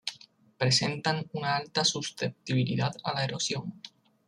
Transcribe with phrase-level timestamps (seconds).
[0.57, 3.79] Presentan una alta susceptibilidad a la erosión.